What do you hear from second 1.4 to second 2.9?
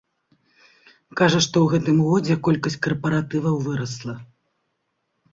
што ў гэтым годзе колькасць